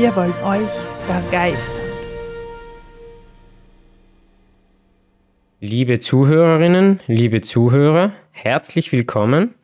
[0.00, 0.72] Wir wollen euch
[1.06, 1.76] begeistern.
[5.60, 9.54] Liebe Zuhörerinnen, liebe Zuhörer, herzlich willkommen.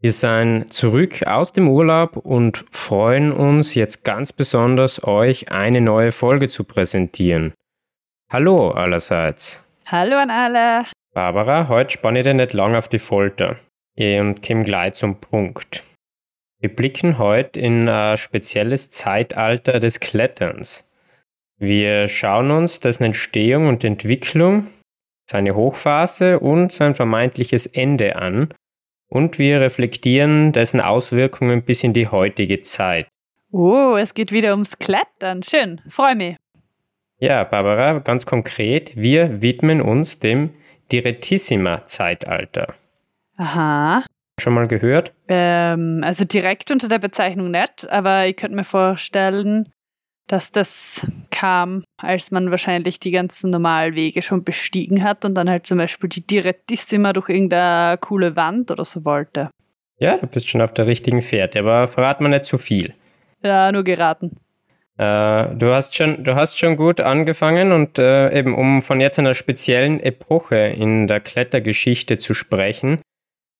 [0.00, 6.12] Wir sind zurück aus dem Urlaub und freuen uns jetzt ganz besonders, euch eine neue
[6.12, 7.52] Folge zu präsentieren.
[8.32, 9.66] Hallo allerseits.
[9.84, 10.86] Hallo an alle.
[11.12, 13.56] Barbara, heute spanne ich dir nicht lang auf die Folter
[13.98, 15.84] und komme gleich zum Punkt.
[16.64, 20.90] Wir blicken heute in ein spezielles Zeitalter des Kletterns.
[21.58, 24.68] Wir schauen uns dessen Entstehung und Entwicklung
[25.28, 28.48] seine Hochphase und sein vermeintliches Ende an
[29.10, 33.08] und wir reflektieren dessen Auswirkungen bis in die heutige Zeit.
[33.52, 35.42] Oh, es geht wieder ums Klettern.
[35.42, 36.36] Schön, freue mich.
[37.18, 40.54] Ja, Barbara, ganz konkret, wir widmen uns dem
[40.90, 42.72] Direttissima-Zeitalter.
[43.36, 44.02] Aha.
[44.40, 45.12] Schon mal gehört?
[45.28, 49.68] Ähm, also direkt unter der Bezeichnung nicht, aber ich könnte mir vorstellen,
[50.26, 55.66] dass das kam, als man wahrscheinlich die ganzen Normalwege schon bestiegen hat und dann halt
[55.66, 59.50] zum Beispiel die Direttissima durch irgendeine coole Wand oder so wollte.
[59.98, 62.94] Ja, du bist schon auf der richtigen Fährte, aber verrat mal nicht zu viel.
[63.42, 64.36] Ja, nur geraten.
[64.96, 69.18] Äh, du, hast schon, du hast schon gut angefangen und äh, eben um von jetzt
[69.18, 73.00] einer speziellen Epoche in der Klettergeschichte zu sprechen,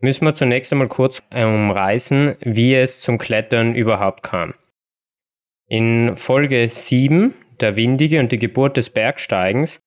[0.04, 4.54] müssen wir zunächst einmal kurz umreißen, wie es zum Klettern überhaupt kam.
[5.66, 9.80] In Folge 7, der Windige und die Geburt des Bergsteigens,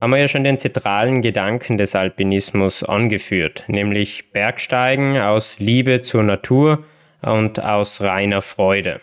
[0.00, 6.24] haben wir ja schon den zentralen Gedanken des Alpinismus angeführt, nämlich Bergsteigen aus Liebe zur
[6.24, 6.84] Natur
[7.22, 9.00] und aus reiner Freude.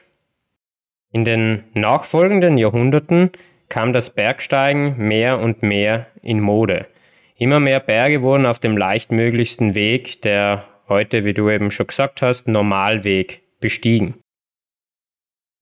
[1.13, 3.31] In den nachfolgenden Jahrhunderten
[3.69, 6.88] kam das Bergsteigen mehr und mehr in Mode.
[7.37, 12.23] Immer mehr Berge wurden auf dem leichtmöglichsten Weg, der heute, wie du eben schon gesagt
[12.23, 14.15] hast, Normalweg bestiegen.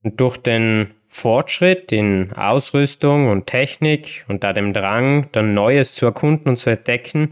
[0.02, 6.06] Und durch den Fortschritt in Ausrüstung und Technik und da dem Drang, dann Neues zu
[6.06, 7.30] erkunden und zu entdecken,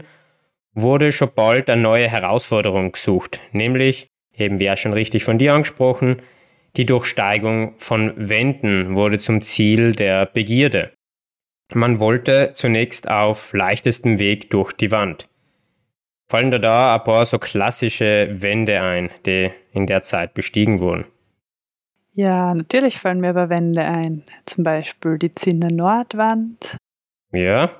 [0.74, 5.54] wurde schon bald eine neue Herausforderung gesucht, nämlich, eben wie auch schon richtig von dir
[5.54, 6.20] angesprochen,
[6.76, 10.92] die Durchsteigung von Wänden wurde zum Ziel der Begierde.
[11.72, 15.28] Man wollte zunächst auf leichtestem Weg durch die Wand.
[16.28, 21.06] Fallen da da ein paar so klassische Wände ein, die in der Zeit bestiegen wurden?
[22.14, 24.22] Ja, natürlich fallen mir aber Wände ein.
[24.46, 26.76] Zum Beispiel die Zinner Nordwand.
[27.32, 27.70] Ja.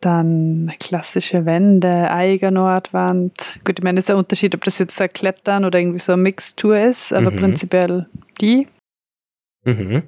[0.00, 3.58] Dann klassische Wände, Eiger Nordwand.
[3.64, 5.98] Gut, ich meine, es ist ein Unterschied, ob das jetzt so ein Klettern oder irgendwie
[5.98, 7.36] so eine Mixtur ist, aber mhm.
[7.36, 8.06] prinzipiell
[8.40, 8.68] die.
[9.64, 10.02] Mhm.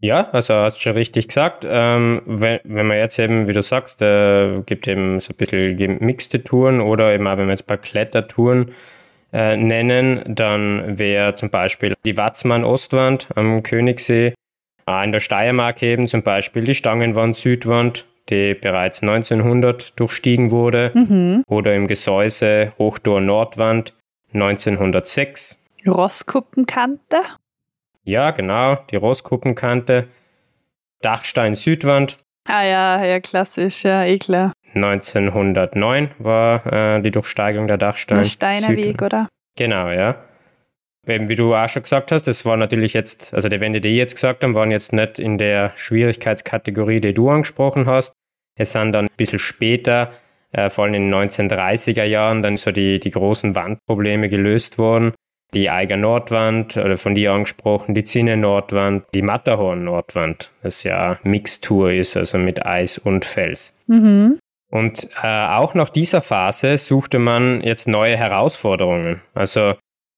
[0.00, 1.64] Ja, also hast du schon richtig gesagt.
[1.66, 5.76] Ähm, wenn, wenn man jetzt eben, wie du sagst, äh, gibt eben so ein bisschen
[5.76, 8.72] gemixte Touren oder eben auch, wenn man jetzt ein paar Klettertouren
[9.32, 14.34] äh, nennen, dann wäre zum Beispiel die Watzmann-Ostwand am Königssee,
[14.86, 21.42] äh, in der Steiermark eben zum Beispiel die Stangenwand-Südwand, die bereits 1900 durchstiegen wurde, mhm.
[21.48, 23.94] oder im Gesäuse Hochtor-Nordwand
[24.34, 25.58] 1906.
[25.86, 27.16] Rosskuppenkante?
[28.06, 30.06] Ja, genau, die Rosskuppenkante.
[31.02, 32.18] Dachstein-Südwand.
[32.48, 34.52] Ah ja, ja, klassisch, ja, eh klar.
[34.74, 38.18] 1909 war äh, die Durchsteigung der Dachstein.
[38.18, 39.28] Der Steiner Weg, oder?
[39.56, 40.22] Genau, ja.
[41.04, 43.88] Eben, wie du auch schon gesagt hast, das war natürlich jetzt, also die Wände, die
[43.88, 48.12] ich jetzt gesagt haben, waren jetzt nicht in der Schwierigkeitskategorie, die du angesprochen hast.
[48.56, 50.12] Es sind dann ein bisschen später,
[50.52, 55.12] äh, vor allem in den 1930er Jahren, dann so die, die großen Wandprobleme gelöst worden.
[55.54, 61.18] Die Eiger Nordwand, oder von dir angesprochen, die Zinne Nordwand, die Matterhorn Nordwand, das ja
[61.22, 63.74] Mixtur ist, also mit Eis und Fels.
[63.86, 64.38] Mhm.
[64.70, 69.22] Und äh, auch nach dieser Phase suchte man jetzt neue Herausforderungen.
[69.32, 69.72] Also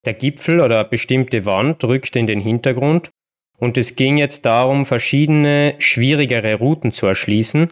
[0.07, 3.11] der Gipfel oder bestimmte Wand rückte in den Hintergrund
[3.59, 7.69] und es ging jetzt darum, verschiedene schwierigere Routen zu erschließen,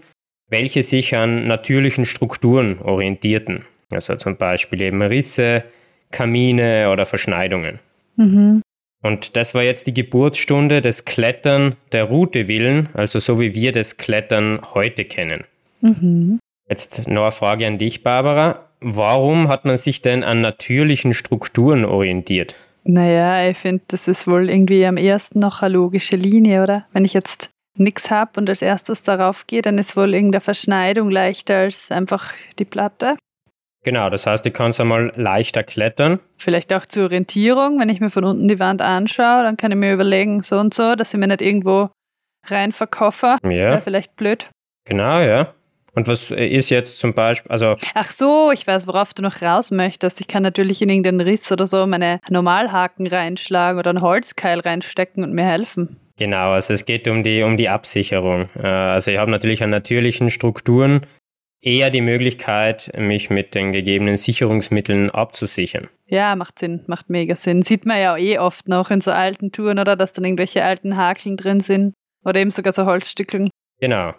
[0.48, 3.64] welche sich an natürlichen Strukturen orientierten.
[3.90, 5.64] Also zum Beispiel eben Risse,
[6.10, 7.80] Kamine oder Verschneidungen.
[8.16, 8.62] Mhm.
[9.02, 13.72] Und das war jetzt die Geburtsstunde des Klettern der Route willen, also so wie wir
[13.72, 15.44] das Klettern heute kennen.
[15.80, 16.38] Mhm.
[16.68, 18.66] Jetzt noch eine Frage an dich, Barbara.
[18.80, 22.54] Warum hat man sich denn an natürlichen Strukturen orientiert?
[22.84, 26.86] Naja, ich finde, das ist wohl irgendwie am ersten noch eine logische Linie, oder?
[26.92, 31.10] Wenn ich jetzt nichts habe und als erstes darauf gehe, dann ist wohl irgendeine Verschneidung
[31.10, 33.16] leichter als einfach die Platte.
[33.86, 36.18] Genau, das heißt, ich kann es einmal leichter klettern.
[36.38, 39.78] Vielleicht auch zur Orientierung, wenn ich mir von unten die Wand anschaue, dann kann ich
[39.78, 41.90] mir überlegen, so und so, dass ich mir nicht irgendwo
[42.48, 43.36] rein verkaufe.
[43.44, 43.50] Ja.
[43.50, 44.50] Wäre vielleicht blöd.
[44.88, 45.54] Genau, ja.
[45.94, 47.76] Und was ist jetzt zum Beispiel, also.
[47.94, 50.20] Ach so, ich weiß, worauf du noch raus möchtest.
[50.20, 55.22] Ich kann natürlich in irgendeinen Riss oder so meine Normalhaken reinschlagen oder einen Holzkeil reinstecken
[55.22, 55.96] und mir helfen.
[56.18, 58.48] Genau, also es geht um die, um die Absicherung.
[58.56, 61.06] Äh, also ich habe natürlich an natürlichen Strukturen
[61.60, 65.88] eher die Möglichkeit, mich mit den gegebenen Sicherungsmitteln abzusichern.
[66.06, 67.62] Ja, macht Sinn, macht mega Sinn.
[67.62, 70.96] Sieht man ja eh oft noch in so alten Touren, oder dass dann irgendwelche alten
[70.96, 71.94] Hakeln drin sind
[72.24, 73.48] oder eben sogar so Holzstückeln.
[73.80, 74.14] Genau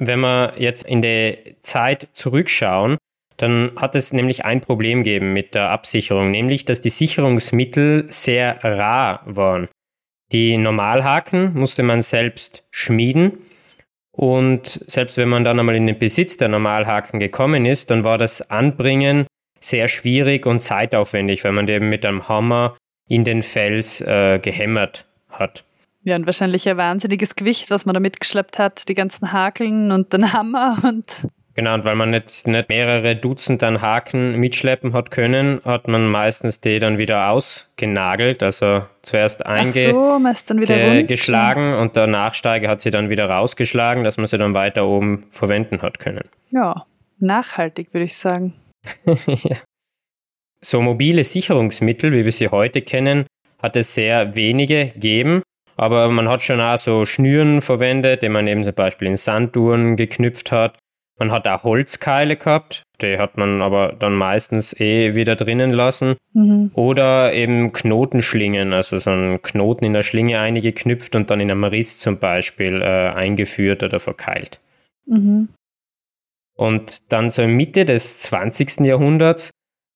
[0.00, 2.96] wenn wir jetzt in die Zeit zurückschauen,
[3.36, 8.62] dann hat es nämlich ein Problem gegeben mit der Absicherung, nämlich dass die Sicherungsmittel sehr
[8.64, 9.68] rar waren.
[10.32, 13.38] Die Normalhaken musste man selbst schmieden
[14.20, 18.18] und selbst wenn man dann einmal in den Besitz der Normalhaken gekommen ist, dann war
[18.18, 19.26] das Anbringen
[19.60, 22.76] sehr schwierig und zeitaufwendig, weil man eben mit einem Hammer
[23.08, 25.64] in den Fels äh, gehämmert hat.
[26.02, 30.12] Ja, und wahrscheinlich ein wahnsinniges Gewicht, was man da mitgeschleppt hat, die ganzen Hakeln und
[30.12, 31.26] den Hammer und.
[31.60, 36.06] Genau, und weil man nicht, nicht mehrere Dutzend an Haken mitschleppen hat können, hat man
[36.06, 38.42] meistens die dann wieder ausgenagelt.
[38.42, 44.38] Also zuerst eingeschlagen so, und der Nachsteiger hat sie dann wieder rausgeschlagen, dass man sie
[44.38, 46.30] dann weiter oben verwenden hat können.
[46.50, 46.86] Ja,
[47.18, 48.54] nachhaltig würde ich sagen.
[50.62, 53.24] So mobile Sicherungsmittel, wie wir sie heute kennen,
[53.62, 55.42] hat es sehr wenige gegeben.
[55.78, 59.96] Aber man hat schon auch so Schnüren verwendet, die man eben zum Beispiel in Sanduhren
[59.96, 60.76] geknüpft hat.
[61.20, 66.16] Man hat auch Holzkeile gehabt, die hat man aber dann meistens eh wieder drinnen lassen.
[66.32, 66.70] Mhm.
[66.72, 71.64] Oder eben Knotenschlingen, also so einen Knoten in der Schlinge eingeknüpft und dann in einem
[71.64, 74.60] Riss zum Beispiel äh, eingeführt oder verkeilt.
[75.04, 75.50] Mhm.
[76.56, 78.80] Und dann so Mitte des 20.
[78.80, 79.50] Jahrhunderts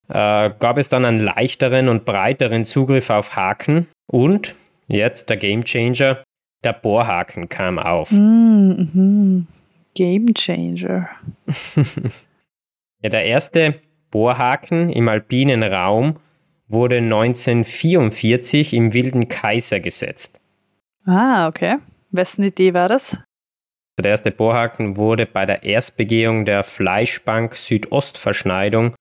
[0.07, 4.53] äh, gab es dann einen leichteren und breiteren Zugriff auf Haken und
[4.87, 6.23] Jetzt der Gamechanger,
[6.63, 8.11] der Bohrhaken kam auf.
[8.11, 9.47] Mm
[9.95, 10.25] -hmm.
[10.35, 11.09] Gamechanger.
[13.01, 13.81] ja, der erste
[14.11, 16.17] Bohrhaken im alpinen Raum
[16.67, 20.39] wurde 1944 im Wilden Kaiser gesetzt.
[21.05, 21.77] Ah, okay.
[22.11, 23.17] Wessen Idee war das?
[23.97, 28.95] Der erste Bohrhaken wurde bei der Erstbegehung der Fleischbank Südostverschneidung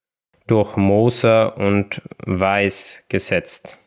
[0.46, 3.79] durch Moser und Weiß gesetzt.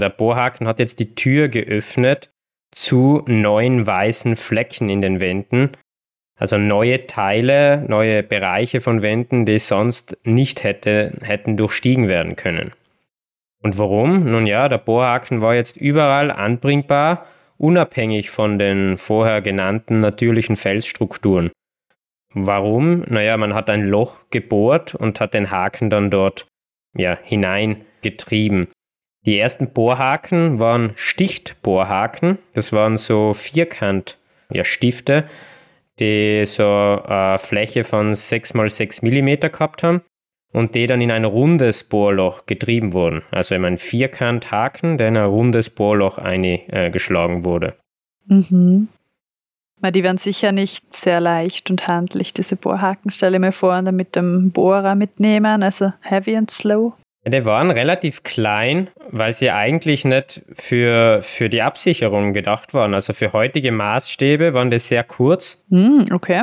[0.00, 2.30] Der Bohrhaken hat jetzt die Tür geöffnet
[2.74, 5.70] zu neuen weißen Flecken in den Wänden.
[6.36, 12.72] Also neue Teile, neue Bereiche von Wänden, die sonst nicht hätte, hätten durchstiegen werden können.
[13.62, 14.30] Und warum?
[14.30, 17.26] Nun ja, der Bohrhaken war jetzt überall anbringbar,
[17.56, 21.50] unabhängig von den vorher genannten natürlichen Felsstrukturen.
[22.34, 23.04] Warum?
[23.08, 26.46] Naja, man hat ein Loch gebohrt und hat den Haken dann dort
[26.96, 28.68] ja, hineingetrieben.
[29.26, 32.38] Die ersten Bohrhaken waren Stichtbohrhaken.
[32.52, 34.18] Das waren so Vierkant
[34.50, 35.24] ja, Stifte,
[35.98, 40.02] die so eine Fläche von 6 x 6 mm gehabt haben
[40.52, 43.22] und die dann in ein rundes Bohrloch getrieben wurden.
[43.30, 47.76] Also eben ein Vierkanthaken, der in ein rundes Bohrloch eingeschlagen wurde.
[48.26, 48.88] Mhm.
[49.82, 53.96] Die werden sicher nicht sehr leicht und handlich, diese Bohrhaken, stelle mir vor, und dann
[53.96, 56.94] mit dem Bohrer mitnehmen, also heavy and slow.
[57.26, 62.94] Die waren relativ klein, weil sie eigentlich nicht für, für die Absicherung gedacht waren.
[62.94, 65.64] Also für heutige Maßstäbe waren die sehr kurz.
[65.68, 66.42] Mm, okay.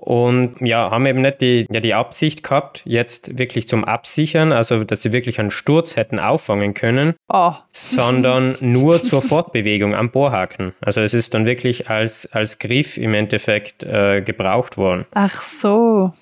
[0.00, 4.84] Und ja, haben eben nicht die, ja, die Absicht gehabt, jetzt wirklich zum Absichern, also
[4.84, 7.52] dass sie wirklich einen Sturz hätten auffangen können, oh.
[7.72, 10.72] sondern nur zur Fortbewegung am Bohrhaken.
[10.80, 15.04] Also es ist dann wirklich als, als Griff im Endeffekt äh, gebraucht worden.
[15.14, 16.12] Ach so.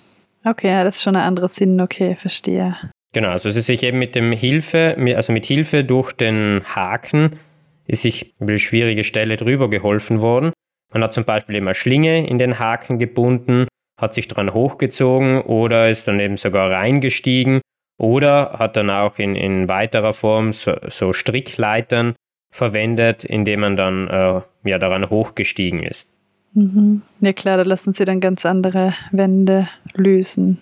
[0.44, 1.80] Okay, ja, das ist schon ein anderer Sinn.
[1.80, 2.76] Okay, verstehe.
[3.12, 7.38] Genau, also ist sich eben mit dem Hilfe, also mit Hilfe durch den Haken
[7.86, 10.52] ist sich über die schwierige Stelle drüber geholfen worden.
[10.92, 13.68] Man hat zum Beispiel immer Schlinge in den Haken gebunden,
[14.00, 17.60] hat sich dran hochgezogen oder ist dann eben sogar reingestiegen
[17.98, 22.14] oder hat dann auch in, in weiterer Form so, so Strickleitern
[22.52, 26.10] verwendet, indem man dann äh, ja, daran hochgestiegen ist.
[26.54, 27.02] Mhm.
[27.20, 30.58] Ja klar, da lassen sie dann ganz andere Wände lösen.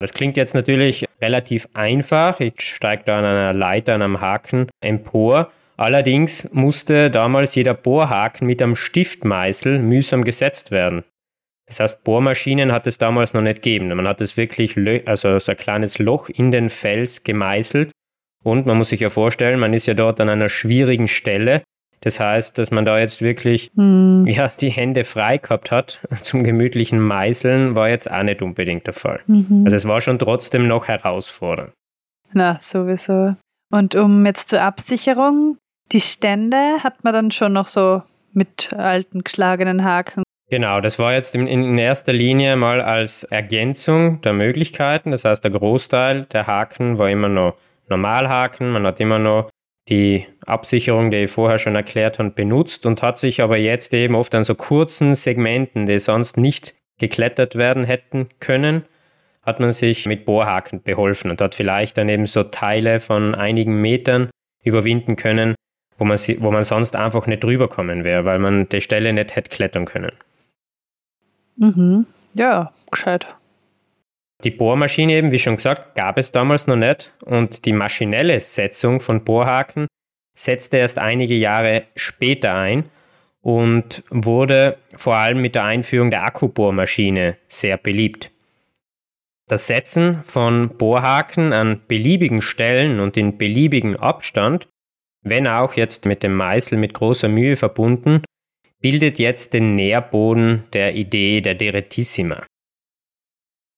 [0.00, 2.40] Das klingt jetzt natürlich relativ einfach.
[2.40, 5.50] Ich steige da an einer Leiter, an einem Haken empor.
[5.76, 11.04] Allerdings musste damals jeder Bohrhaken mit einem Stiftmeißel mühsam gesetzt werden.
[11.66, 13.88] Das heißt, Bohrmaschinen hat es damals noch nicht gegeben.
[13.88, 14.76] Man hat es wirklich,
[15.08, 17.90] also so ein kleines Loch in den Fels gemeißelt
[18.44, 21.62] Und man muss sich ja vorstellen, man ist ja dort an einer schwierigen Stelle.
[22.04, 24.26] Das heißt, dass man da jetzt wirklich hm.
[24.28, 28.94] ja, die Hände frei gehabt hat zum gemütlichen Meißeln, war jetzt auch nicht unbedingt der
[28.94, 29.20] Fall.
[29.26, 29.62] Mhm.
[29.64, 31.72] Also es war schon trotzdem noch herausfordernd.
[32.32, 33.34] Na, sowieso.
[33.72, 35.56] Und um jetzt zur Absicherung,
[35.92, 40.24] die Stände hat man dann schon noch so mit alten geschlagenen Haken.
[40.50, 45.10] Genau, das war jetzt in, in erster Linie mal als Ergänzung der Möglichkeiten.
[45.10, 47.56] Das heißt, der Großteil der Haken war immer noch
[47.88, 48.70] Normalhaken.
[48.70, 49.48] Man hat immer noch
[49.88, 54.14] die Absicherung, die ich vorher schon erklärt habe, benutzt und hat sich aber jetzt eben
[54.14, 58.84] oft an so kurzen Segmenten, die sonst nicht geklettert werden hätten können,
[59.42, 63.80] hat man sich mit Bohrhaken beholfen und hat vielleicht dann eben so Teile von einigen
[63.80, 64.30] Metern
[64.62, 65.54] überwinden können,
[65.98, 69.36] wo man, wo man sonst einfach nicht drüber kommen wäre, weil man die Stelle nicht
[69.36, 70.12] hätte klettern können.
[71.56, 72.06] Mhm.
[72.34, 73.28] Ja, gescheit.
[74.42, 79.00] Die Bohrmaschine eben, wie schon gesagt, gab es damals noch nicht und die maschinelle Setzung
[79.00, 79.86] von Bohrhaken
[80.34, 82.88] setzte erst einige Jahre später ein
[83.40, 88.30] und wurde vor allem mit der Einführung der Akkubohrmaschine sehr beliebt.
[89.46, 94.66] Das Setzen von Bohrhaken an beliebigen Stellen und in beliebigen Abstand,
[95.22, 98.22] wenn auch jetzt mit dem Meißel mit großer Mühe verbunden,
[98.80, 102.46] bildet jetzt den Nährboden der Idee der Direttissima.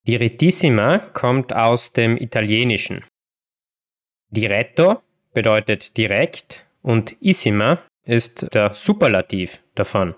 [0.07, 3.05] Direttissima kommt aus dem Italienischen.
[4.31, 5.03] Diretto
[5.37, 10.14] bedeutet direkt und issima ist der Superlativ davon.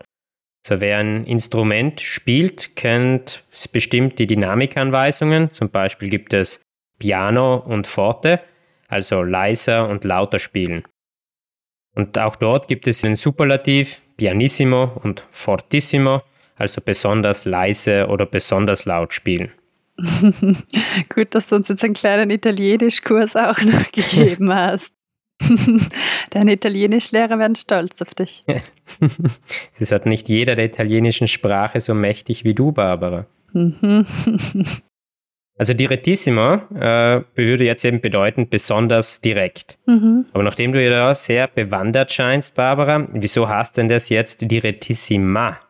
[0.64, 5.52] Also wer ein Instrument spielt, kennt bestimmt die Dynamikanweisungen.
[5.52, 6.60] Zum Beispiel gibt es
[7.00, 8.40] Piano und Forte,
[8.86, 10.84] also leiser und lauter spielen.
[11.96, 16.22] Und auch dort gibt es den Superlativ pianissimo und fortissimo,
[16.54, 19.50] also besonders leise oder besonders laut spielen.
[21.08, 24.92] Gut, dass du uns jetzt einen kleinen Italienischkurs auch noch gegeben hast.
[26.30, 28.44] Deine Italienischlehrer werden stolz auf dich.
[29.72, 33.26] Es ist halt nicht jeder der italienischen Sprache so mächtig wie du, Barbara.
[35.58, 39.78] also direttissimo äh, würde jetzt eben bedeuten besonders direkt.
[39.86, 40.26] Mhm.
[40.32, 45.60] Aber nachdem du ja da sehr bewandert scheinst, Barbara, wieso hast denn das jetzt direttissima?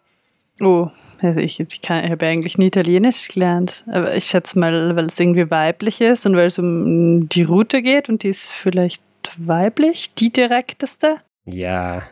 [0.60, 0.88] Oh,
[1.20, 3.84] also ich, ich, ich habe eigentlich nie Italienisch gelernt.
[3.86, 7.82] Aber ich schätze mal, weil es irgendwie weiblich ist und weil es um die Route
[7.82, 9.02] geht und die ist vielleicht
[9.36, 11.18] weiblich, die direkteste.
[11.44, 12.08] Ja,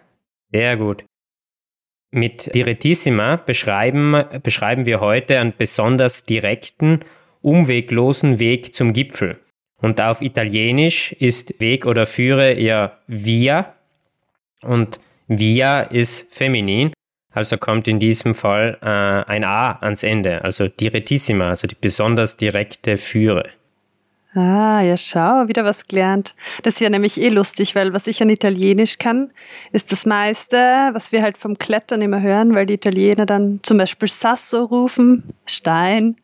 [0.52, 1.04] sehr gut.
[2.10, 7.00] Mit Direttissima beschreiben, beschreiben wir heute einen besonders direkten,
[7.42, 9.38] umweglosen Weg zum Gipfel.
[9.80, 13.74] Und auf Italienisch ist Weg oder Führe eher via
[14.62, 16.92] und via ist feminin
[17.36, 22.38] also kommt in diesem Fall äh, ein A ans Ende, also direttissima, also die besonders
[22.38, 23.50] direkte Führe.
[24.36, 26.34] Ah, ja, schau, wieder was gelernt.
[26.62, 29.30] Das ist ja nämlich eh lustig, weil was ich an Italienisch kann,
[29.72, 30.56] ist das meiste,
[30.92, 35.22] was wir halt vom Klettern immer hören, weil die Italiener dann zum Beispiel Sasso rufen,
[35.46, 36.16] Stein,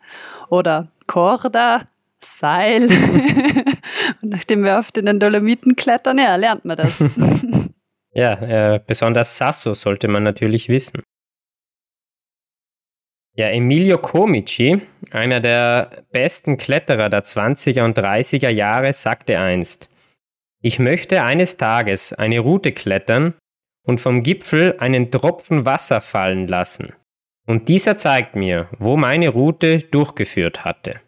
[0.50, 1.80] oder Corda,
[2.22, 2.82] Seil.
[4.22, 7.02] Und nachdem wir oft in den Dolomiten klettern, ja, lernt man das.
[8.14, 8.34] Ja,
[8.74, 11.02] äh, besonders Sasso sollte man natürlich wissen.
[13.34, 19.88] Ja, Emilio Comici, einer der besten Kletterer der 20er und 30er Jahre, sagte einst,
[20.60, 23.34] ich möchte eines Tages eine Route klettern
[23.84, 26.92] und vom Gipfel einen Tropfen Wasser fallen lassen.
[27.46, 31.00] Und dieser zeigt mir, wo meine Route durchgeführt hatte.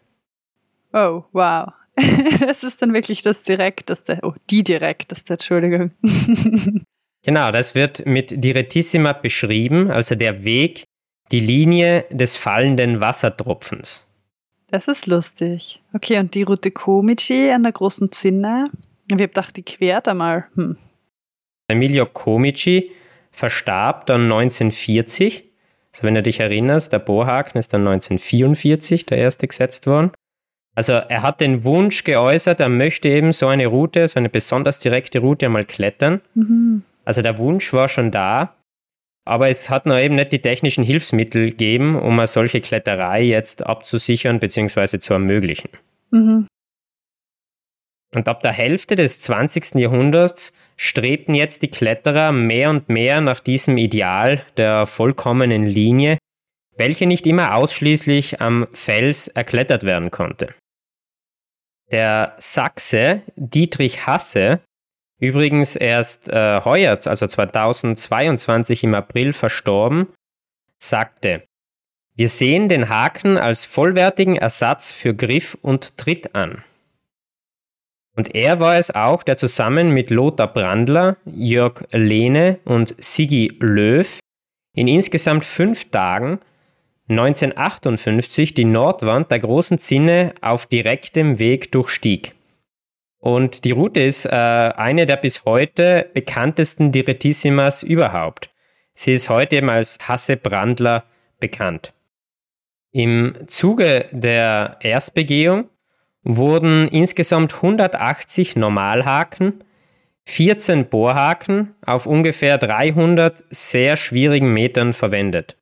[0.93, 1.71] Oh, wow.
[2.39, 5.91] Das ist dann wirklich das direkteste, oh, die direkteste, Entschuldigung.
[7.25, 10.83] Genau, das wird mit Direttissima beschrieben, also der Weg,
[11.31, 14.05] die Linie des fallenden Wassertropfens.
[14.67, 15.81] Das ist lustig.
[15.93, 18.65] Okay, und die Route Comici an der großen Zinne?
[19.07, 20.45] Ich habe gedacht, die quert einmal.
[20.55, 20.77] Hm.
[21.67, 22.91] Emilio Comici
[23.31, 25.43] verstarb dann 1940.
[25.93, 30.11] Also wenn du dich erinnerst, der Bohrhaken ist dann 1944 der erste gesetzt worden.
[30.75, 34.79] Also er hat den Wunsch geäußert, er möchte eben so eine Route, so eine besonders
[34.79, 36.21] direkte Route einmal klettern.
[36.33, 36.83] Mhm.
[37.05, 38.55] Also der Wunsch war schon da,
[39.25, 43.65] aber es hat noch eben nicht die technischen Hilfsmittel gegeben, um eine solche Kletterei jetzt
[43.65, 44.99] abzusichern bzw.
[44.99, 45.69] zu ermöglichen.
[46.11, 46.47] Mhm.
[48.13, 49.75] Und ab der Hälfte des 20.
[49.75, 56.17] Jahrhunderts strebten jetzt die Kletterer mehr und mehr nach diesem Ideal der vollkommenen Linie,
[56.77, 60.53] welche nicht immer ausschließlich am Fels erklettert werden konnte.
[61.91, 64.61] Der Sachse Dietrich Hasse
[65.19, 70.07] übrigens erst äh, heuer, also 2022 im April verstorben,
[70.77, 71.43] sagte,
[72.15, 76.63] wir sehen den Haken als vollwertigen Ersatz für Griff und Tritt an.
[78.15, 84.19] Und er war es auch, der zusammen mit Lothar Brandler, Jörg Lehne und Sigi Löw
[84.73, 86.39] in insgesamt fünf Tagen
[87.09, 92.33] 1958 die Nordwand der großen Zinne auf direktem Weg durchstieg.
[93.25, 98.51] Und die Route ist äh, eine der bis heute bekanntesten Direttissimas überhaupt.
[98.93, 101.05] Sie ist heute eben als Hasse-Brandler
[101.39, 101.91] bekannt.
[102.91, 105.71] Im Zuge der Erstbegehung
[106.21, 109.63] wurden insgesamt 180 Normalhaken,
[110.25, 115.57] 14 Bohrhaken auf ungefähr 300 sehr schwierigen Metern verwendet.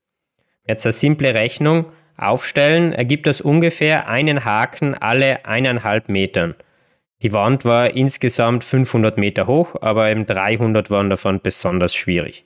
[0.67, 1.85] Jetzt eine simple Rechnung
[2.17, 6.55] aufstellen, ergibt das ungefähr einen Haken alle eineinhalb Metern.
[7.23, 12.45] Die Wand war insgesamt 500 Meter hoch, aber eben 300 waren davon besonders schwierig.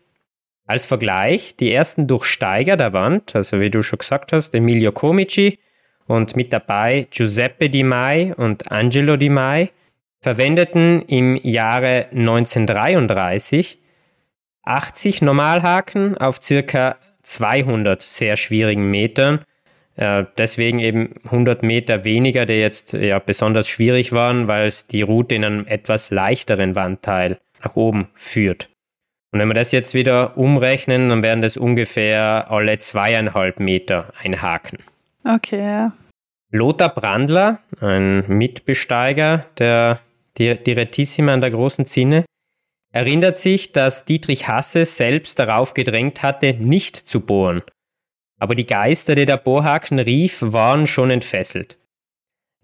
[0.67, 5.57] Als Vergleich, die ersten Durchsteiger der Wand, also wie du schon gesagt hast, Emilio Comici
[6.05, 9.72] und mit dabei Giuseppe Di Mai und Angelo Di Mai,
[10.19, 13.79] verwendeten im Jahre 1933
[14.63, 19.39] 80 Normalhaken auf circa 200 sehr schwierigen Metern.
[19.98, 25.01] Äh, deswegen eben 100 Meter weniger, die jetzt ja, besonders schwierig waren, weil es die
[25.01, 28.70] Route in einem etwas leichteren Wandteil nach oben führt.
[29.32, 34.42] Und wenn wir das jetzt wieder umrechnen, dann wären das ungefähr alle zweieinhalb Meter ein
[34.42, 34.77] Haken.
[35.25, 35.92] Okay, ja.
[36.51, 40.00] Lothar Brandler, ein Mitbesteiger der
[40.38, 42.24] Direttissima an der großen Zinne,
[42.94, 47.63] erinnert sich, dass Dietrich Hasse selbst darauf gedrängt hatte, nicht zu bohren.
[48.39, 51.77] Aber die Geister, die der Bohrhaken rief, waren schon entfesselt.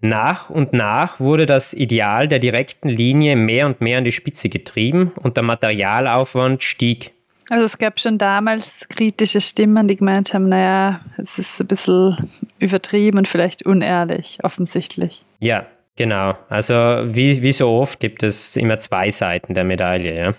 [0.00, 4.48] Nach und nach wurde das Ideal der direkten Linie mehr und mehr an die Spitze
[4.48, 7.12] getrieben und der Materialaufwand stieg.
[7.50, 12.16] Also es gab schon damals kritische Stimmen, die gemeint haben, naja, es ist ein bisschen
[12.58, 15.24] übertrieben und vielleicht unehrlich, offensichtlich.
[15.40, 15.66] Ja,
[15.96, 16.36] genau.
[16.48, 20.16] Also wie, wie so oft gibt es immer zwei Seiten der Medaille.
[20.16, 20.34] Ja.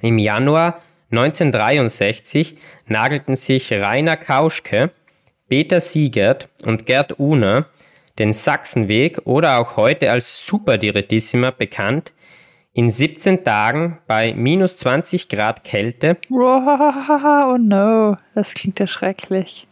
[0.00, 4.90] Im Januar 1963 nagelten sich Rainer Kauschke,
[5.48, 7.66] Peter Siegert und Gerd Uhner
[8.18, 12.12] den Sachsenweg oder auch heute als Superdirettissima bekannt,
[12.72, 16.16] in 17 Tagen bei minus 20 Grad Kälte.
[16.30, 19.66] Oh no, das klingt ja schrecklich.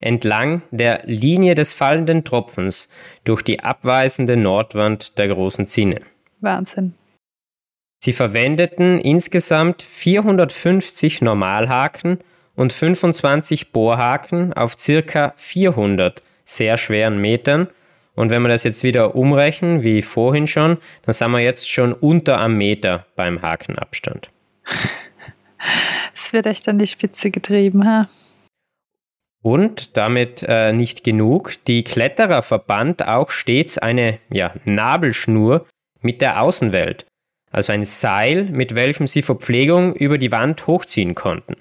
[0.00, 2.88] Entlang der Linie des fallenden Tropfens
[3.24, 6.02] durch die abweisende Nordwand der großen Zinne.
[6.40, 6.94] Wahnsinn.
[8.00, 12.18] Sie verwendeten insgesamt 450 Normalhaken
[12.54, 17.68] und 25 Bohrhaken auf circa 400 sehr schweren Metern
[18.18, 21.92] und wenn wir das jetzt wieder umrechnen, wie vorhin schon, dann sind wir jetzt schon
[21.92, 24.28] unter einem Meter beim Hakenabstand.
[26.12, 28.08] Es wird echt an die Spitze getrieben, ha?
[29.40, 35.68] Und damit äh, nicht genug, die Kletterer verband auch stets eine ja, Nabelschnur
[36.00, 37.06] mit der Außenwelt,
[37.50, 41.56] also ein Seil, mit welchem sie Verpflegung über die Wand hochziehen konnten.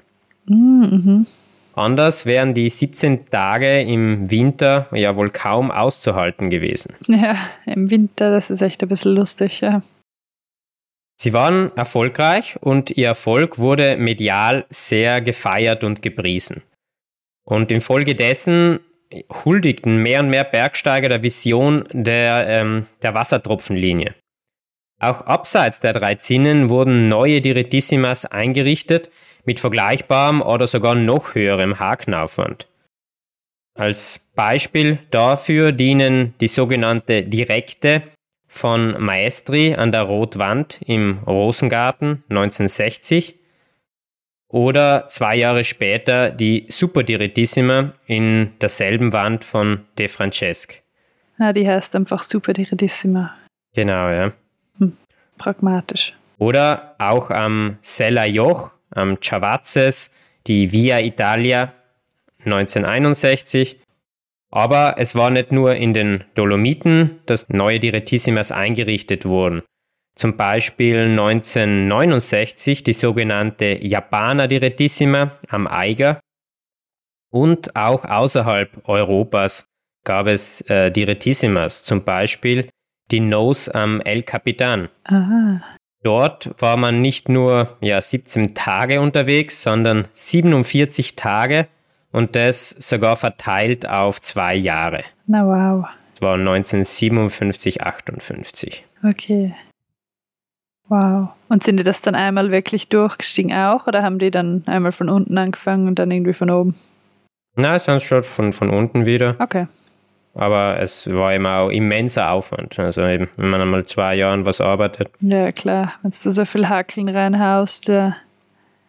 [0.48, 1.26] Mhm.
[1.74, 6.96] Anders wären die 17 Tage im Winter ja wohl kaum auszuhalten gewesen.
[7.08, 9.84] Ja, im Winter, das ist echt ein bisschen lustig, ja.
[11.20, 16.62] Sie waren erfolgreich und ihr Erfolg wurde medial sehr gefeiert und gepriesen.
[17.44, 18.80] Und infolgedessen
[19.46, 24.16] huldigten mehr und mehr Bergsteiger der Vision der, ähm, der Wassertropfenlinie.
[25.00, 29.10] Auch abseits der drei Zinnen wurden neue Diretissimas eingerichtet,
[29.46, 32.68] mit vergleichbarem oder sogar noch höherem Hakenaufwand.
[33.76, 38.04] Als Beispiel dafür dienen die sogenannte Direkte
[38.48, 43.36] von Maestri an der Rotwand im Rosengarten 1960
[44.50, 50.82] oder zwei Jahre später die Superdirettissima in derselben Wand von De Francesc.
[51.38, 53.36] Ja, die heißt einfach Superdirettissima.
[53.76, 54.34] Genau, ja.
[55.38, 56.16] Pragmatisch.
[56.38, 60.14] Oder auch am Sella Joch am Chavazes,
[60.48, 61.74] die Via Italia
[62.46, 63.80] 1961.
[64.50, 69.62] Aber es war nicht nur in den Dolomiten, dass neue Direttissimas eingerichtet wurden.
[70.16, 76.20] Zum Beispiel 1969 die sogenannte Japaner Direttissima am Eiger.
[77.30, 79.68] Und auch außerhalb Europas
[80.06, 82.70] gab es äh, Direttissimas, zum Beispiel
[83.12, 84.90] die Nose am El Capitan.
[85.06, 85.62] Aha.
[86.04, 91.68] Dort war man nicht nur ja, 17 Tage unterwegs, sondern 47 Tage
[92.12, 95.04] und das sogar verteilt auf zwei Jahre.
[95.26, 95.88] Na wow.
[96.14, 98.86] Das war 1957, 58.
[99.04, 99.56] Okay.
[100.88, 101.30] Wow.
[101.50, 105.10] Und sind die das dann einmal wirklich durchgestiegen auch oder haben die dann einmal von
[105.10, 106.76] unten angefangen und dann irgendwie von oben?
[107.56, 109.36] Nein, sonst schon von, von unten wieder.
[109.40, 109.68] Okay.
[110.38, 112.78] Aber es war eben auch immenser Aufwand.
[112.80, 115.10] Also eben, wenn man einmal zwei Jahren was arbeitet.
[115.20, 118.16] Ja, klar, wenn du so viel Hakeln reinhaust, ja.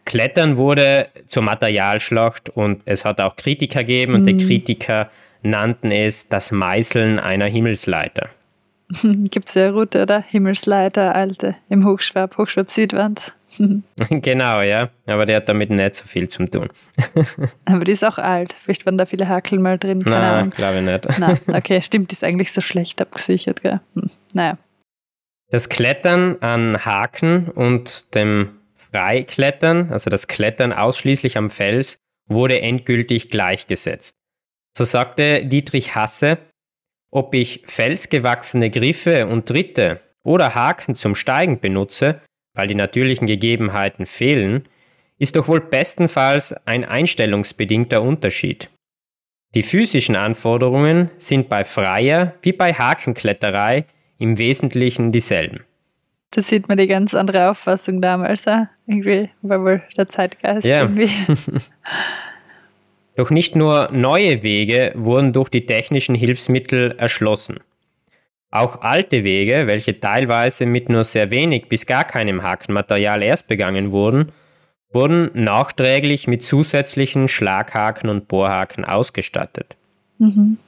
[0.05, 4.39] Klettern wurde zur Materialschlacht und es hat auch Kritiker gegeben und mhm.
[4.39, 5.11] die Kritiker
[5.43, 8.31] nannten es das Meißeln einer Himmelsleiter.
[8.91, 10.23] Gibt es ja Route, oder?
[10.23, 13.35] Himmelsleiter, alte, im Hochschwab, Hochschwab Südwand.
[14.11, 14.89] genau, ja.
[15.07, 16.71] Aber der hat damit nicht so viel zu tun.
[17.67, 18.55] Aber die ist auch alt.
[18.55, 20.03] Vielleicht waren da viele Hakel mal drin.
[20.05, 20.51] Keine Nein, Ahnung.
[20.51, 21.19] glaube ich nicht.
[21.19, 23.81] Nein, okay, stimmt, die ist eigentlich so schlecht abgesichert, gell?
[23.95, 24.11] Hm.
[24.33, 24.59] Naja.
[25.51, 33.29] Das Klettern an Haken und dem Freiklettern, also das Klettern ausschließlich am Fels, wurde endgültig
[33.29, 34.17] gleichgesetzt.
[34.77, 36.39] So sagte Dietrich Hasse,
[37.11, 42.21] ob ich felsgewachsene Griffe und Tritte oder Haken zum Steigen benutze,
[42.55, 44.65] weil die natürlichen Gegebenheiten fehlen,
[45.19, 48.71] ist doch wohl bestenfalls ein einstellungsbedingter Unterschied.
[49.55, 53.87] Die physischen Anforderungen sind bei freier wie bei Hakenkletterei
[54.19, 55.65] im Wesentlichen dieselben.
[56.31, 58.67] Da sieht man die ganz andere Auffassung damals, auch.
[58.87, 60.83] irgendwie war wohl der Zeitgeist ja.
[60.83, 61.09] irgendwie.
[63.19, 67.59] Doch nicht nur neue Wege wurden durch die technischen Hilfsmittel erschlossen.
[68.53, 73.91] Auch alte Wege, welche teilweise mit nur sehr wenig bis gar keinem Hakenmaterial erst begangen
[73.91, 74.31] wurden,
[74.93, 79.77] wurden nachträglich mit zusätzlichen Schlaghaken und Bohrhaken ausgestattet.
[80.19, 80.59] Mhm.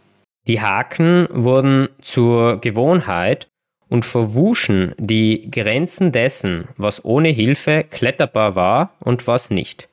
[0.49, 3.49] Die Haken wurden zur Gewohnheit
[3.89, 9.89] und verwuschen die Grenzen dessen, was ohne Hilfe kletterbar war und was nicht.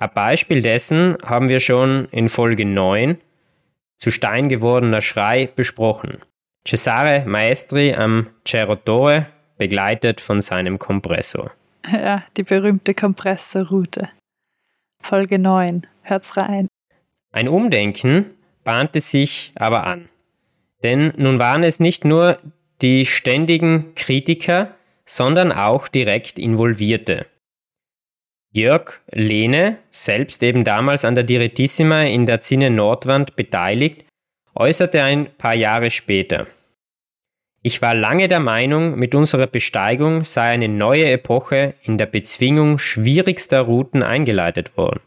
[0.00, 3.18] Ein Beispiel dessen haben wir schon in Folge 9
[3.98, 6.18] zu Stein gewordener Schrei besprochen.
[6.66, 9.26] Cesare Maestri am Cerotore,
[9.58, 11.50] begleitet von seinem Kompressor.
[11.92, 14.08] Ja, die berühmte Kompressorroute.
[15.02, 15.86] Folge 9.
[16.02, 16.68] Hört's rein.
[17.32, 18.30] Ein Umdenken
[18.64, 20.08] bahnte sich aber an.
[20.82, 22.38] Denn nun waren es nicht nur
[22.80, 27.26] die ständigen Kritiker, sondern auch direkt Involvierte.
[28.52, 34.04] Jörg Lehne, selbst eben damals an der Direttissima in der Zinne Nordwand beteiligt,
[34.54, 36.46] äußerte ein paar Jahre später.
[37.62, 42.78] Ich war lange der Meinung, mit unserer Besteigung sei eine neue Epoche in der Bezwingung
[42.78, 45.00] schwierigster Routen eingeleitet worden.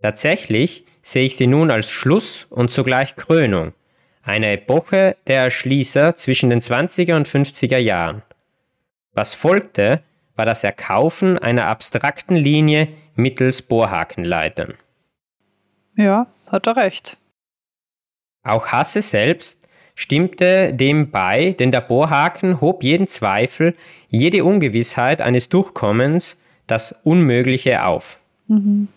[0.00, 3.72] Tatsächlich sehe ich sie nun als Schluss und zugleich Krönung
[4.22, 8.22] einer Epoche der Erschließer zwischen den 20er und 50er Jahren.
[9.12, 10.02] Was folgte,
[10.36, 14.74] war das Erkaufen einer abstrakten Linie mittels Bohrhakenleitern.
[15.96, 17.16] Ja, hat er recht.
[18.44, 23.74] Auch Hasse selbst stimmte dem bei, denn der Bohrhaken hob jeden Zweifel,
[24.08, 28.20] jede Ungewissheit eines Durchkommens, das Unmögliche auf.
[28.46, 28.88] Mhm.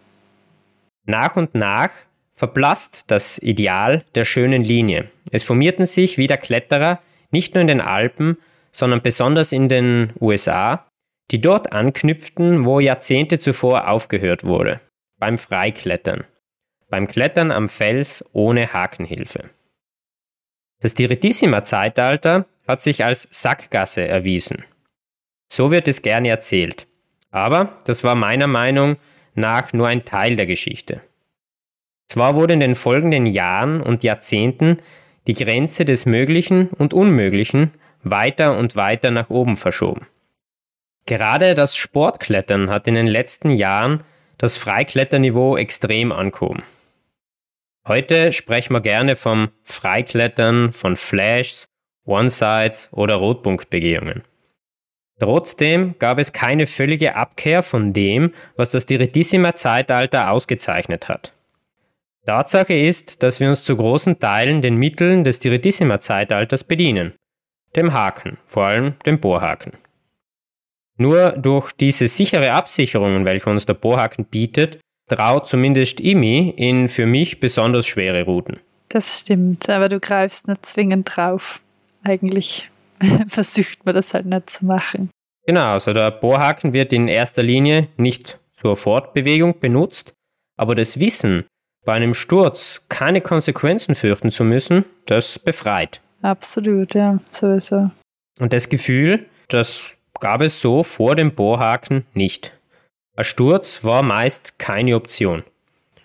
[1.05, 1.89] Nach und nach
[2.33, 5.09] verblasst das Ideal der schönen Linie.
[5.31, 6.99] Es formierten sich wieder Kletterer,
[7.31, 8.37] nicht nur in den Alpen,
[8.71, 10.85] sondern besonders in den USA,
[11.31, 14.81] die dort anknüpften, wo Jahrzehnte zuvor aufgehört wurde,
[15.19, 16.23] beim Freiklettern,
[16.89, 19.49] beim Klettern am Fels ohne Hakenhilfe.
[20.81, 24.63] Das Direttissima-Zeitalter hat sich als Sackgasse erwiesen.
[25.51, 26.87] So wird es gerne erzählt.
[27.31, 28.97] Aber das war meiner Meinung
[29.35, 31.01] nach nur ein Teil der Geschichte.
[32.07, 34.77] Zwar wurde in den folgenden Jahren und Jahrzehnten
[35.27, 40.07] die Grenze des Möglichen und Unmöglichen weiter und weiter nach oben verschoben.
[41.09, 44.03] Gerade das Sportklettern hat in den letzten Jahren
[44.37, 46.61] das Freikletterniveau extrem angehoben.
[47.87, 51.65] Heute sprechen wir gerne vom Freiklettern, von Flashs,
[52.05, 54.21] One-Sides oder Rotpunktbegehungen.
[55.19, 61.33] Trotzdem gab es keine völlige Abkehr von dem, was das Direttissima-Zeitalter ausgezeichnet hat.
[62.27, 67.13] Tatsache ist, dass wir uns zu großen Teilen den Mitteln des Direttissima-Zeitalters bedienen.
[67.75, 69.71] Dem Haken, vor allem dem Bohrhaken.
[70.99, 77.05] Nur durch diese sichere Absicherung, welche uns der Bohrhaken bietet, traut zumindest Imi in für
[77.05, 78.59] mich besonders schwere Routen.
[78.89, 81.61] Das stimmt, aber du greifst nicht zwingend drauf.
[82.03, 82.69] Eigentlich
[83.27, 85.09] versucht man das halt nicht zu machen.
[85.45, 90.13] Genau, also der Bohrhaken wird in erster Linie nicht zur Fortbewegung benutzt,
[90.57, 91.45] aber das Wissen,
[91.85, 96.01] bei einem Sturz keine Konsequenzen fürchten zu müssen, das befreit.
[96.21, 97.89] Absolut, ja, sowieso.
[98.39, 102.53] Und das Gefühl, dass gab es so vor dem Bohrhaken nicht.
[103.15, 105.43] Ein Sturz war meist keine Option.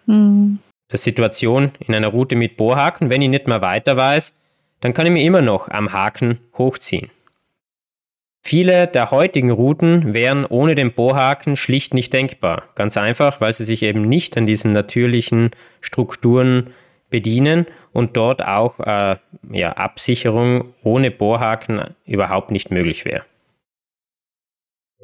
[0.06, 0.58] Mhm.
[0.92, 4.32] Die Situation in einer Route mit Bohrhaken, wenn ich nicht mehr weiter weiß,
[4.80, 7.10] dann kann ich mir immer noch am Haken hochziehen.
[8.46, 12.64] Viele der heutigen Routen wären ohne den Bohrhaken schlicht nicht denkbar.
[12.74, 16.74] Ganz einfach, weil sie sich eben nicht an diesen natürlichen Strukturen
[17.08, 19.16] bedienen und dort auch äh,
[19.50, 23.22] ja, Absicherung ohne Bohrhaken überhaupt nicht möglich wäre.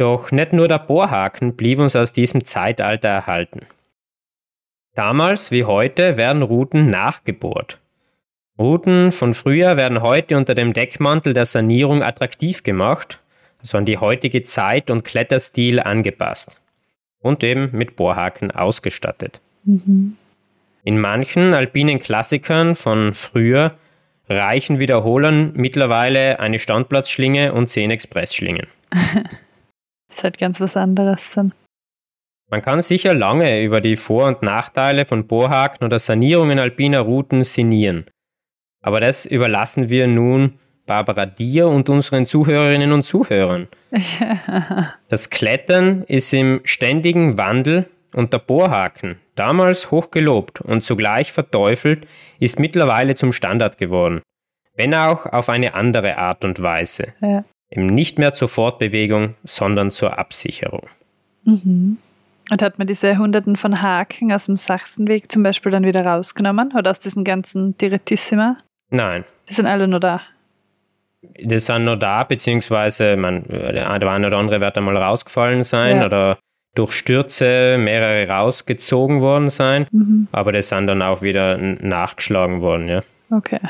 [0.01, 3.67] Doch nicht nur der Bohrhaken blieb uns aus diesem Zeitalter erhalten.
[4.95, 7.79] Damals wie heute werden Routen nachgebohrt.
[8.59, 13.21] Routen von früher werden heute unter dem Deckmantel der Sanierung attraktiv gemacht,
[13.59, 16.59] also an die heutige Zeit und Kletterstil angepasst
[17.19, 19.43] und eben mit Bohrhaken ausgestattet.
[19.65, 20.17] Mhm.
[20.83, 23.75] In manchen alpinen Klassikern von früher
[24.31, 28.67] reichen Wiederholern mittlerweile eine Standplatzschlinge und zehn Expressschlingen.
[30.11, 31.53] ist halt ganz was anderes dann.
[32.51, 37.45] Man kann sicher lange über die Vor- und Nachteile von Bohrhaken oder Sanierungen alpiner Routen
[37.45, 38.07] sinnieren.
[38.83, 43.69] Aber das überlassen wir nun Barbara dir und unseren Zuhörerinnen und Zuhörern.
[45.09, 52.07] Das Klettern ist im ständigen Wandel und der Bohrhaken, damals hoch gelobt und zugleich verteufelt,
[52.39, 54.23] ist mittlerweile zum Standard geworden.
[54.77, 57.13] Wenn auch auf eine andere Art und Weise.
[57.21, 57.45] Ja.
[57.71, 60.89] Eben nicht mehr zur Fortbewegung, sondern zur Absicherung.
[61.45, 61.99] Mhm.
[62.51, 66.73] Und hat man diese Hunderten von Haken aus dem Sachsenweg zum Beispiel dann wieder rausgenommen?
[66.77, 68.57] Oder aus diesen ganzen Direttissima?
[68.91, 69.25] Nein.
[69.49, 70.21] Die sind alle nur da.
[71.23, 76.07] Die sind nur da, beziehungsweise man, der eine oder andere wird einmal rausgefallen sein ja.
[76.07, 76.39] oder
[76.75, 80.29] durch Stürze mehrere rausgezogen worden sein, mhm.
[80.33, 83.03] aber die sind dann auch wieder nachgeschlagen worden, ja.
[83.31, 83.61] Okay.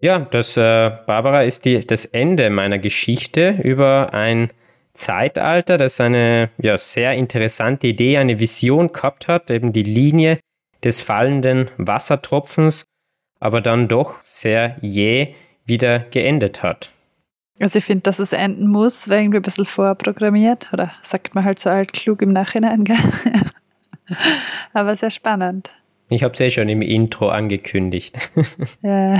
[0.00, 4.50] Ja, das, äh, Barbara, ist die, das Ende meiner Geschichte über ein
[4.94, 10.38] Zeitalter, das eine ja, sehr interessante Idee, eine Vision gehabt hat, eben die Linie
[10.82, 12.84] des fallenden Wassertropfens,
[13.40, 15.34] aber dann doch sehr jäh
[15.66, 16.90] wieder geendet hat.
[17.60, 21.44] Also ich finde, dass es enden muss, war irgendwie ein bisschen vorprogrammiert oder sagt man
[21.44, 22.96] halt so altklug im Nachhinein, gell?
[24.72, 25.70] aber sehr spannend.
[26.08, 28.30] Ich habe es eh schon im Intro angekündigt.
[28.82, 29.18] ja.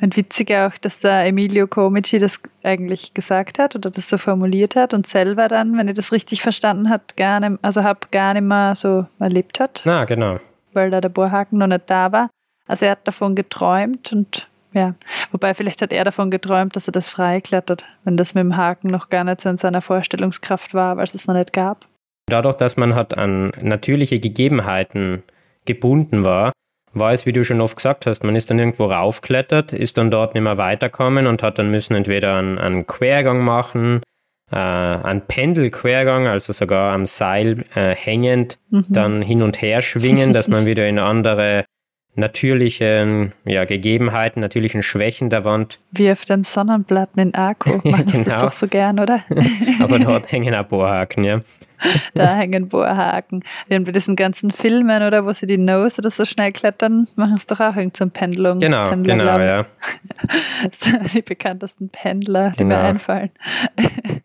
[0.00, 4.76] Und witzig auch, dass der Emilio Comici das eigentlich gesagt hat oder das so formuliert
[4.76, 8.34] hat und selber dann, wenn ich das richtig verstanden hat, gar nicht, also habe gar
[8.34, 9.82] nicht mehr so erlebt hat.
[9.84, 10.38] Na, genau.
[10.72, 12.30] Weil da der Bohrhaken noch nicht da war.
[12.66, 14.94] Also er hat davon geträumt und ja,
[15.32, 18.88] wobei vielleicht hat er davon geträumt, dass er das freiklettert, wenn das mit dem Haken
[18.88, 21.86] noch gar nicht so in seiner Vorstellungskraft war, weil es es noch nicht gab.
[22.26, 25.22] Dadurch, dass man halt an natürliche Gegebenheiten
[25.64, 26.52] gebunden war,
[26.98, 30.10] war es, wie du schon oft gesagt hast, man ist dann irgendwo raufklettert, ist dann
[30.10, 34.02] dort nicht mehr weiterkommen und hat dann müssen entweder einen, einen Quergang machen,
[34.50, 38.86] äh, einen Pendelquergang, also sogar am Seil äh, hängend, mhm.
[38.88, 41.64] dann hin und her schwingen, dass man wieder in andere
[42.18, 45.78] natürlichen ja, Gegebenheiten, natürlichen Schwächen der Wand.
[45.92, 47.80] Wie auf den Sonnenplatten in Akku.
[47.88, 48.24] Machst genau.
[48.24, 49.20] das doch so gern, oder?
[49.80, 51.40] Aber dort hängen auch Bohrhaken, ja.
[52.14, 53.44] da hängen Bohrhaken.
[53.68, 57.34] Während bei diesen ganzen Filmen, oder wo sie die Nose oder so schnell klettern, machen
[57.36, 58.58] es doch auch irgendein Pendlung.
[58.60, 59.66] Genau, Pendler, genau, ja.
[61.14, 62.76] die bekanntesten Pendler, die genau.
[62.76, 63.30] mir einfallen.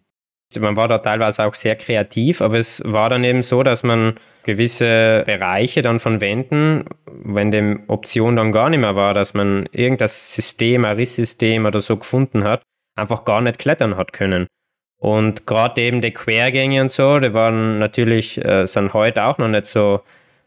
[0.60, 4.16] man war da teilweise auch sehr kreativ, aber es war dann eben so, dass man
[4.44, 9.68] gewisse Bereiche dann von Wänden, wenn die Option dann gar nicht mehr war, dass man
[9.72, 12.62] irgendein System, ein Risssystem oder so gefunden hat,
[12.96, 14.48] einfach gar nicht klettern hat können.
[15.04, 19.50] Und gerade eben die Quergänge und so, die waren natürlich, äh, sind heute auch noch
[19.50, 20.00] nicht so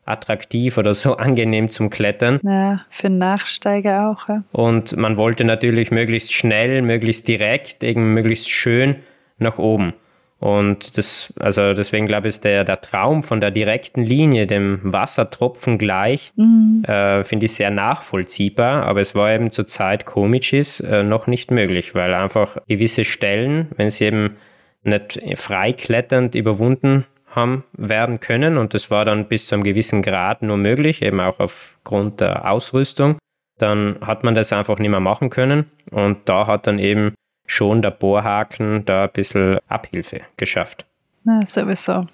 [0.06, 2.40] attraktiv oder so angenehm zum Klettern.
[2.42, 4.30] Ja, für Nachsteiger auch.
[4.30, 4.44] Ja.
[4.52, 8.96] Und man wollte natürlich möglichst schnell, möglichst direkt, eben möglichst schön
[9.36, 9.92] nach oben.
[10.38, 15.78] Und das, also deswegen glaube ich, der, der Traum von der direkten Linie, dem Wassertropfen
[15.78, 16.84] gleich, mhm.
[16.86, 18.84] äh, finde ich sehr nachvollziehbar.
[18.84, 23.68] Aber es war eben zur Zeit Komicis äh, noch nicht möglich, weil einfach gewisse Stellen,
[23.76, 24.36] wenn sie eben
[24.82, 30.42] nicht freikletternd überwunden haben werden können, und das war dann bis zu einem gewissen Grad
[30.42, 33.18] nur möglich, eben auch aufgrund der Ausrüstung,
[33.58, 35.70] dann hat man das einfach nicht mehr machen können.
[35.90, 37.14] Und da hat dann eben
[37.46, 40.86] schon der Bohrhaken da ein bisschen Abhilfe geschafft.
[41.24, 42.06] Na, sowieso.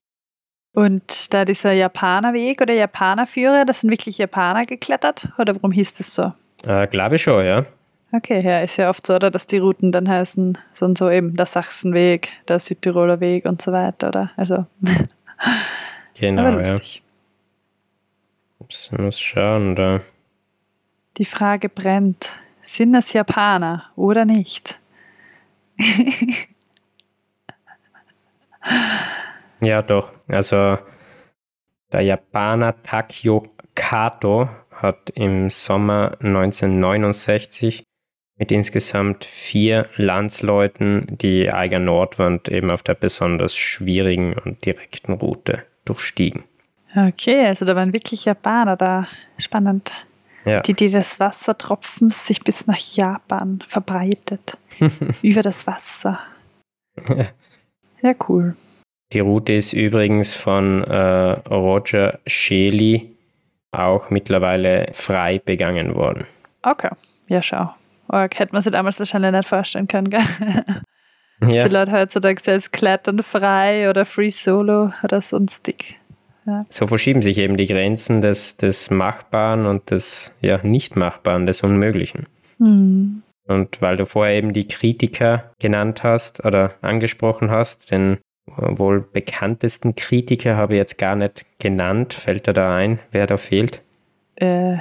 [0.75, 5.29] Und da dieser Japanerweg oder Japanerführer, das sind wirklich Japaner geklettert?
[5.39, 6.33] Oder warum hieß das so?
[6.65, 7.67] Äh, Glaube ich schon, ja.
[8.15, 11.11] Okay, ja, ist ja oft so, oder, dass die Routen dann heißen, so und so
[11.11, 14.31] eben der Sachsenweg, der Südtiroler Weg und so weiter, oder?
[14.37, 14.67] Also.
[16.15, 17.03] genau, Aber lustig.
[18.61, 18.67] ja.
[18.69, 20.01] Ich muss schauen, da.
[21.19, 22.39] Die Frage brennt.
[22.63, 24.79] Sind das Japaner oder nicht?
[29.61, 30.13] ja, doch.
[30.29, 30.79] Also
[31.93, 37.85] der Japaner Takio Kato hat im Sommer 1969
[38.39, 45.65] mit insgesamt vier Landsleuten die Eiger Nordwand eben auf der besonders schwierigen und direkten Route
[45.85, 46.45] durchstiegen.
[46.95, 49.07] Okay, also da waren wirklich Japaner da.
[49.39, 50.07] Spannend.
[50.45, 50.61] Ja.
[50.61, 54.59] Die Idee des Wassertropfens sich bis nach Japan verbreitet.
[55.23, 56.19] über das Wasser.
[58.03, 58.57] Ja, cool.
[59.13, 63.15] Die Route ist übrigens von äh, Roger Shelley
[63.71, 66.27] auch mittlerweile frei begangen worden.
[66.63, 66.91] Okay,
[67.29, 67.75] ja, schau.
[68.09, 70.25] Org, hätte man sich damals wahrscheinlich nicht vorstellen können, gell?
[71.45, 71.67] Ja.
[71.67, 75.99] Die Leute heutzutage selbst klettern frei oder Free Solo oder sonstig.
[76.47, 76.61] Ja.
[76.71, 82.27] So verschieben sich eben die Grenzen des, des Machbaren und des ja, Nicht-Machbaren, des Unmöglichen.
[82.59, 83.23] Mhm.
[83.47, 89.95] Und weil du vorher eben die Kritiker genannt hast oder angesprochen hast, den wohl bekanntesten
[89.95, 92.15] Kritiker habe ich jetzt gar nicht genannt.
[92.15, 93.83] Fällt dir da ein, wer da fehlt?
[94.37, 94.79] Äh,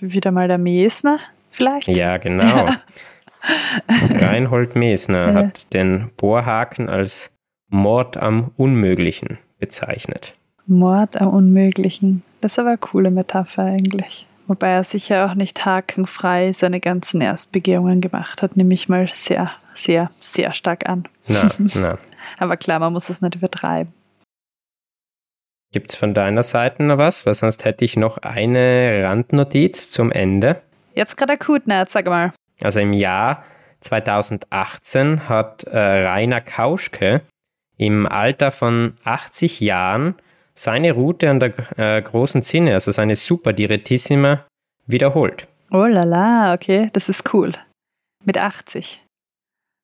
[0.00, 1.20] wieder mal der Mesner
[1.50, 1.88] vielleicht?
[1.88, 2.68] Ja, genau.
[4.10, 5.34] Reinhold Mesner ja.
[5.34, 7.36] hat den Bohrhaken als
[7.68, 10.34] Mord am Unmöglichen bezeichnet.
[10.66, 12.22] Mord am Unmöglichen.
[12.40, 14.26] Das ist aber eine coole Metapher eigentlich.
[14.46, 19.50] Wobei er sicher auch nicht hakenfrei seine ganzen Erstbegehungen gemacht hat, nehme ich mal sehr,
[19.72, 21.04] sehr, sehr stark an.
[21.28, 21.98] Na, na.
[22.38, 23.92] aber klar, man muss es nicht übertreiben.
[25.72, 27.24] Gibt es von deiner Seite noch was?
[27.24, 30.60] Weil sonst hätte ich noch eine Randnotiz zum Ende.
[30.94, 31.84] Jetzt gerade akut, ne?
[31.88, 32.32] Sag mal.
[32.62, 33.44] Also im Jahr
[33.80, 37.22] 2018 hat äh, Rainer Kauschke
[37.76, 40.14] im Alter von 80 Jahren
[40.54, 44.46] seine Route an der äh, großen Zinne, also seine Super Direttissima,
[44.86, 45.48] wiederholt.
[45.70, 47.52] Oh la la, okay, das ist cool.
[48.24, 49.02] Mit 80.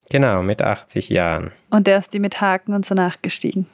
[0.09, 1.51] Genau, mit 80 Jahren.
[1.69, 3.67] Und der ist die mit Haken und so nachgestiegen.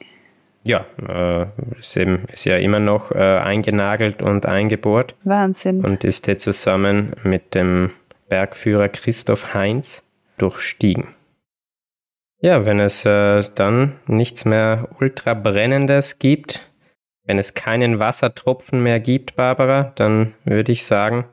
[0.64, 1.46] Ja, äh,
[1.78, 5.14] ist, eben, ist ja immer noch äh, eingenagelt und eingebohrt.
[5.24, 5.84] Wahnsinn.
[5.84, 7.90] Und ist jetzt zusammen mit dem
[8.28, 10.04] Bergführer Christoph Heinz
[10.36, 11.08] durchstiegen.
[12.40, 16.70] Ja, wenn es äh, dann nichts mehr ultrabrennendes gibt,
[17.24, 21.24] wenn es keinen Wassertropfen mehr gibt, Barbara, dann würde ich sagen,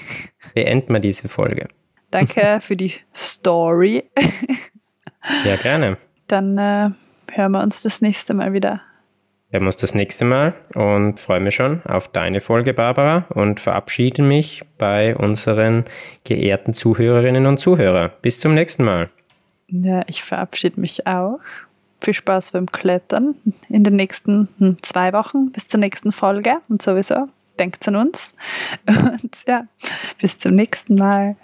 [0.54, 1.68] beenden wir diese Folge.
[2.10, 4.04] Danke für die Story.
[5.44, 5.98] ja, gerne.
[6.28, 6.90] Dann äh,
[7.32, 8.80] hören wir uns das nächste Mal wieder.
[9.50, 13.60] Wir hören uns das nächste Mal und freue mich schon auf deine Folge, Barbara, und
[13.60, 15.84] verabschiede mich bei unseren
[16.24, 18.10] geehrten Zuhörerinnen und Zuhörern.
[18.22, 19.10] Bis zum nächsten Mal.
[19.82, 21.40] Ja, ich verabschiede mich auch.
[22.00, 23.34] Viel Spaß beim Klettern
[23.68, 27.28] in den nächsten hm, zwei Wochen bis zur nächsten Folge und sowieso.
[27.58, 28.34] Denkt an uns.
[28.86, 29.66] Und ja,
[30.20, 31.36] bis zum nächsten Mal.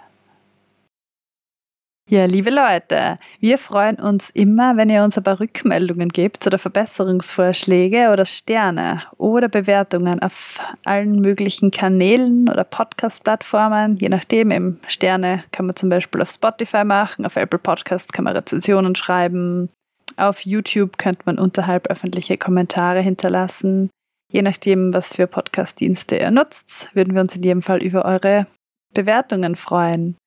[2.11, 6.57] Ja, liebe Leute, wir freuen uns immer, wenn ihr uns ein paar Rückmeldungen gebt oder
[6.57, 13.95] Verbesserungsvorschläge oder Sterne oder Bewertungen auf allen möglichen Kanälen oder Podcast-Plattformen.
[13.95, 18.25] Je nachdem, eben Sterne kann man zum Beispiel auf Spotify machen, auf Apple Podcasts kann
[18.25, 19.69] man Rezensionen schreiben,
[20.17, 23.89] auf YouTube könnte man unterhalb öffentliche Kommentare hinterlassen.
[24.29, 28.47] Je nachdem, was für Podcast-Dienste ihr nutzt, würden wir uns in jedem Fall über eure
[28.93, 30.17] Bewertungen freuen.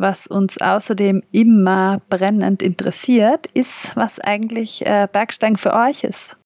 [0.00, 6.38] Was uns außerdem immer brennend interessiert, ist, was eigentlich äh, Bergsteigen für euch ist.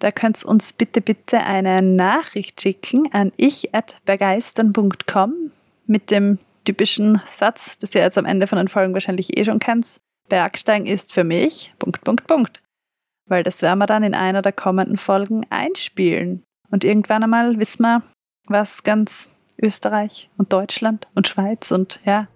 [0.00, 5.50] Da könnt ihr uns bitte, bitte eine Nachricht schicken an ich.begeistern.com
[5.86, 9.60] mit dem typischen Satz, das ihr jetzt am Ende von den Folgen wahrscheinlich eh schon
[9.60, 9.96] kennt.
[10.28, 12.62] Bergsteigen ist für mich, Punkt, Punkt, Punkt.
[13.24, 16.42] Weil das werden wir dann in einer der kommenden Folgen einspielen.
[16.70, 18.02] Und irgendwann einmal wissen wir,
[18.46, 22.28] was ganz Österreich und Deutschland und Schweiz und ja,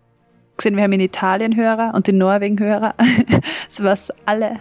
[0.63, 2.95] gesehen, wir haben in Italien Hörer und in Norwegen Hörer,
[3.69, 4.61] so was alle,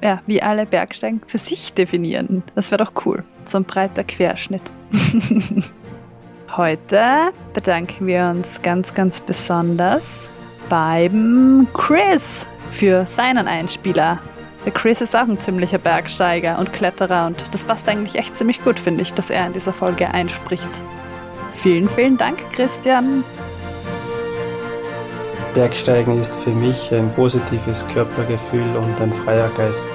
[0.00, 2.44] ja, wie alle Bergsteigen für sich definieren.
[2.54, 3.24] Das wäre doch cool.
[3.42, 4.62] So ein breiter Querschnitt.
[6.56, 10.26] Heute bedanken wir uns ganz, ganz besonders
[10.68, 14.20] beim Chris für seinen Einspieler.
[14.64, 18.62] Der Chris ist auch ein ziemlicher Bergsteiger und Kletterer und das passt eigentlich echt ziemlich
[18.62, 20.68] gut, finde ich, dass er in dieser Folge einspricht.
[21.52, 23.24] Vielen, vielen Dank, Christian.
[25.54, 29.88] Bergsteigen ist für mich ein positives Körpergefühl und ein freier Geist.